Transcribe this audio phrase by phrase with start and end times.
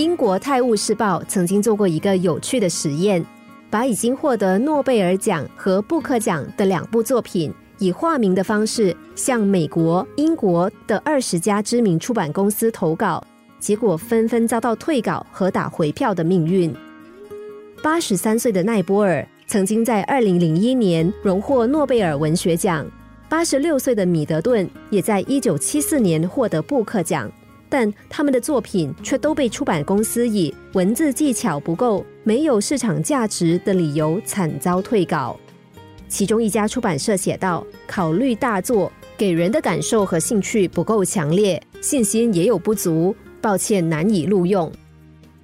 [0.00, 3.22] 英国《泰晤士报》曾经做过一个有趣的实验，
[3.68, 13.22] 把已经获得诺贝尔奖和布克奖的两部作品，以化名的方式向美国、英国的二十家知名出版公司投稿，
[13.58, 16.74] 结果纷纷遭到退稿和打回票的命运。
[17.82, 22.90] 八十三岁的奈波尔曾经在二零零一年荣获诺贝尔文学奖，
[23.28, 27.30] 八十六岁的米德顿也在一九七四年获得布克奖。
[27.70, 35.38] 但他们的作品却都被出版公司以文字技巧不够、没有市场价值的理由惨遭退稿。
[36.08, 44.70] 其中一家出版社写道：“考虑大作给人的感受和兴趣不够强烈，信心也有不足，抱歉难以录用。”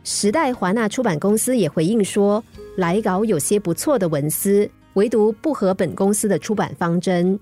[0.02, 2.42] 时代华纳出版公司也回应说
[2.76, 7.38] ：“来稿有些不错的文思，唯独不合本公司的出版方针。”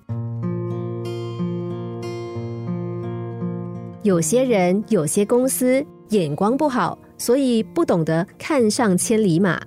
[4.04, 9.58] 有些人、有些公司眼光不好，所以不懂得看上千里马；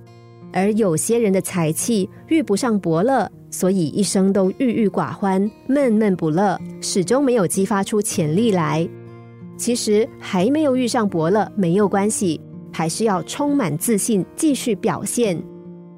[0.53, 8.87] 而有些人的才气遇不上伯乐，所以一生都郁郁寡欢、闷闷不乐，始终没有激发出潜力来。
[9.57, 12.39] 其实还没有遇上伯乐没有关系，
[12.71, 15.41] 还是要充满自信，继续表现。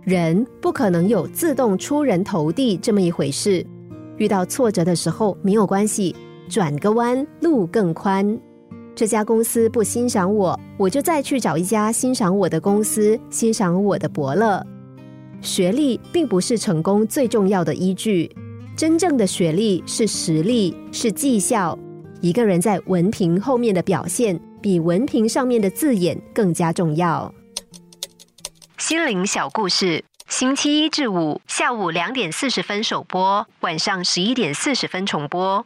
[0.06, 3.68] 人不可能有自动出人头地这么一回事，
[4.16, 6.16] 遇到挫折的时候没有关系。
[6.50, 8.38] 转个弯，路更宽。
[8.96, 14.66] 这家公司不欣赏我，我就再去找一家欣赏我的公司，欣赏我的伯乐。
[15.42, 18.30] 学历并不是成功最重要的依据，
[18.76, 21.78] 真正的学历是实力，是绩效。
[22.20, 27.32] 一个人在文凭后面的表现，比文凭上面的字眼更加重要。
[28.78, 35.66] 心灵小故事，星期一至五下午两点四十分首播，晚上十一点四十分重播。